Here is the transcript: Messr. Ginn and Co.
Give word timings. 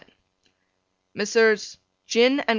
Messr. 1.17 1.57
Ginn 2.07 2.39
and 2.39 2.47
Co. 2.47 2.49